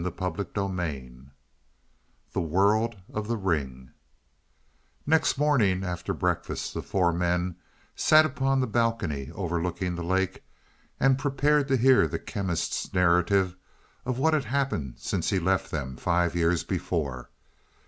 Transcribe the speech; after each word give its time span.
CHAPTER 0.03 0.43
XX 0.45 1.27
THE 2.33 2.41
WORLD 2.41 2.95
OF 3.13 3.27
THE 3.27 3.37
RING 3.37 3.91
Next 5.05 5.37
morning 5.37 5.83
after 5.83 6.11
breakfast 6.15 6.73
the 6.73 6.81
four 6.81 7.13
men 7.13 7.55
sat 7.95 8.25
upon 8.25 8.59
the 8.61 8.65
balcony 8.65 9.29
overlooking 9.35 9.93
the 9.93 10.03
lake, 10.03 10.43
and 10.99 11.19
prepared 11.19 11.67
to 11.67 11.77
hear 11.77 12.07
the 12.07 12.17
Chemist's 12.17 12.91
narrative 12.91 13.55
of 14.03 14.17
what 14.17 14.33
had 14.33 14.45
happened 14.45 14.95
since 14.97 15.29
he 15.29 15.37
left 15.37 15.69
them 15.69 15.97
five 15.97 16.33
years 16.35 16.63
before. 16.63 17.29